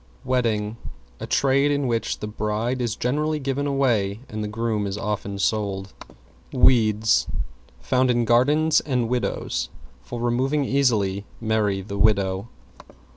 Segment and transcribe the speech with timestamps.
[0.25, 0.77] =WEDDING=
[1.19, 5.37] A trade in which the bride is generally given away, and the groom is often
[5.37, 5.93] sold.
[6.51, 7.27] =WEEDS=
[7.81, 9.69] Found in gardens and widows.
[10.01, 12.47] For removing easily, marry the widow.